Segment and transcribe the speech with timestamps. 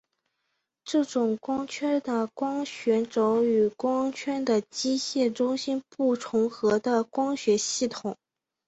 [0.83, 8.17] 这种光圈的光学轴与光圈的机械中心不重合的光学系统。